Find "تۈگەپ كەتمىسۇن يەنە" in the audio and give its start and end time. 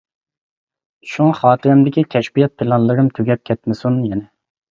3.19-4.27